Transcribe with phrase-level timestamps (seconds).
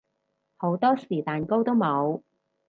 [0.57, 2.23] 好多時蛋糕都冇